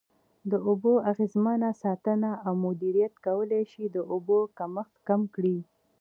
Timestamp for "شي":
3.71-3.85